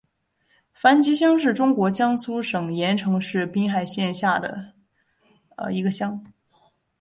[0.73, 4.73] 樊集乡是中国江苏省盐城市滨海县下辖的
[5.71, 6.25] 一个乡。